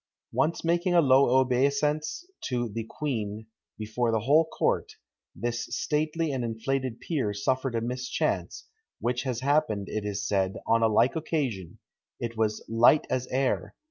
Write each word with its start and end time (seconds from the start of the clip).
Once 0.31 0.63
making 0.65 0.95
a 0.95 0.99
low 0.99 1.39
obeisance 1.39 2.25
to 2.43 2.67
the 2.69 2.83
queen, 2.85 3.45
before 3.77 4.11
the 4.11 4.21
whole 4.21 4.45
court, 4.45 4.93
this 5.35 5.67
stately 5.69 6.31
and 6.31 6.43
inflated 6.43 6.99
peer 6.99 7.35
suffered 7.35 7.75
a 7.75 7.81
mischance, 7.81 8.65
which 8.99 9.21
has 9.21 9.41
happened, 9.41 9.87
it 9.87 10.03
is 10.03 10.27
said, 10.27 10.57
on 10.65 10.81
a 10.81 10.87
like 10.89 11.15
occasion 11.15 11.77
it 12.19 12.35
was 12.35 12.65
"light 12.67 13.05
as 13.11 13.27
air!" 13.27 13.75